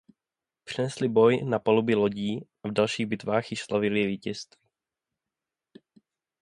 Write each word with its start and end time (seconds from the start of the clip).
Přenesli 0.63 1.09
boj 1.09 1.41
na 1.43 1.59
paluby 1.59 1.95
lodí 1.95 2.39
a 2.63 2.67
v 2.67 2.71
dalších 2.71 3.05
bitvách 3.05 3.51
již 3.51 3.61
slavili 3.63 4.07
vítězství. 4.07 4.61